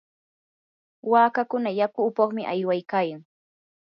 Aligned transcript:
waakakuna 1.11 1.69
yaku 1.79 1.99
upuqmi 2.09 2.41
aywaykayan. 2.53 3.21